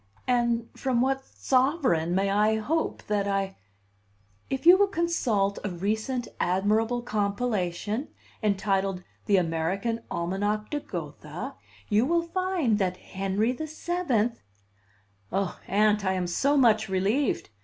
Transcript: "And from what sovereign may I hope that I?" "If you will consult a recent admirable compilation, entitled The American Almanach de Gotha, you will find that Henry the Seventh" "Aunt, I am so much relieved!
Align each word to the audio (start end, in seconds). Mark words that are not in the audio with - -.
"And 0.25 0.67
from 0.75 0.99
what 0.99 1.23
sovereign 1.23 2.15
may 2.15 2.31
I 2.31 2.55
hope 2.57 3.03
that 3.05 3.27
I?" 3.27 3.55
"If 4.49 4.65
you 4.65 4.75
will 4.75 4.87
consult 4.87 5.59
a 5.63 5.69
recent 5.69 6.27
admirable 6.39 7.03
compilation, 7.03 8.07
entitled 8.41 9.03
The 9.27 9.37
American 9.37 9.99
Almanach 10.09 10.71
de 10.71 10.79
Gotha, 10.79 11.53
you 11.87 12.07
will 12.07 12.23
find 12.23 12.79
that 12.79 12.97
Henry 12.97 13.51
the 13.51 13.67
Seventh" 13.67 14.39
"Aunt, 15.31 16.03
I 16.03 16.13
am 16.13 16.25
so 16.25 16.57
much 16.57 16.89
relieved! 16.89 17.51